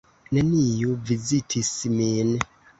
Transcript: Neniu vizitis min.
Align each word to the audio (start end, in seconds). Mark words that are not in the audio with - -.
Neniu 0.37 0.95
vizitis 1.11 1.71
min. 2.01 2.37